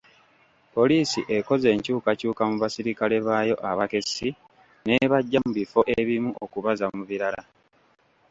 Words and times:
Poliisi 0.73 1.19
ekoze 1.37 1.67
enkyukakyuka 1.75 2.43
mu 2.49 2.55
basirikale 2.63 3.15
baayo 3.27 3.55
abakessi 3.69 4.29
n'ebajja 4.85 5.39
mu 5.45 5.51
bifo 5.57 5.79
ebimu 5.99 6.31
okubazza 6.43 6.85
mu 6.95 7.03
birala. 7.09 7.41